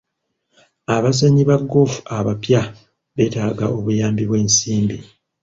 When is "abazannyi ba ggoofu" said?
0.95-1.99